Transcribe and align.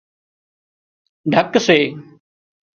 ڍڪ 1.31 1.51
سي 1.65 1.79